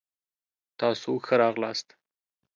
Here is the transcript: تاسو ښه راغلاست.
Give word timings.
تاسو 0.79 1.11
ښه 1.25 1.35
راغلاست. 1.41 1.87